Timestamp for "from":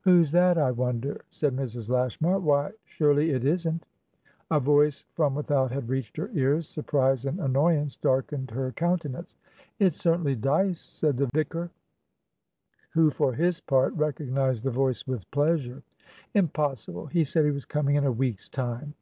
5.14-5.36